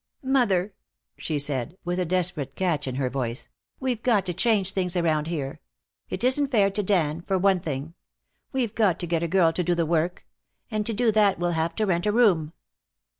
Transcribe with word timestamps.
"Mother," 0.23 0.73
she 1.15 1.37
said, 1.37 1.77
with 1.85 1.99
a 1.99 2.05
desperate 2.05 2.55
catch 2.55 2.87
in 2.87 2.95
her 2.95 3.07
voice, 3.07 3.49
"we've 3.79 4.01
got 4.01 4.25
to 4.25 4.33
change 4.33 4.71
things 4.71 4.97
around 4.97 5.27
here. 5.27 5.59
It 6.09 6.23
isn't 6.23 6.47
fair 6.47 6.71
to 6.71 6.81
Dan, 6.81 7.21
for 7.21 7.37
one 7.37 7.59
thing. 7.59 7.93
We've 8.51 8.73
got 8.73 8.99
to 9.01 9.05
get 9.05 9.21
a 9.21 9.27
girl 9.27 9.53
to 9.53 9.63
do 9.63 9.75
the 9.75 9.85
work. 9.85 10.25
And 10.71 10.87
to 10.87 10.93
do 10.93 11.11
that 11.11 11.37
we'll 11.37 11.51
have 11.51 11.75
to 11.75 11.85
rent 11.85 12.07
a 12.07 12.11
room." 12.11 12.53